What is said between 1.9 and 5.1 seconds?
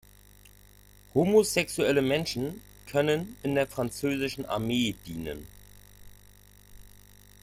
Menschen können in der französischen Armee